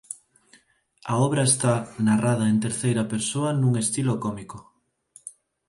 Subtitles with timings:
[1.11, 1.73] A obra está
[2.07, 4.57] narrada en terceira persoa nun estilo cómico.